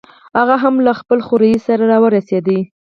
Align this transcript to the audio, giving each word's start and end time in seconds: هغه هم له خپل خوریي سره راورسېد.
هغه 0.37 0.55
هم 0.63 0.75
له 0.85 0.91
خپل 0.99 1.19
خوریي 1.27 1.57
سره 1.67 1.83
راورسېد. 1.91 2.47